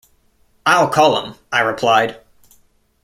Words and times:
‘I’ll 0.65 0.89
call 0.89 1.23
him,’ 1.23 1.35
I 1.53 1.59
replied. 1.59 2.19